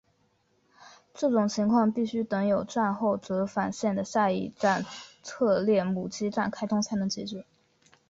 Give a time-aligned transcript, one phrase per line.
[1.13, 4.83] 这种情况必须等有站后折返线的下一站
[5.23, 7.45] 特列姆基站开通才能解决。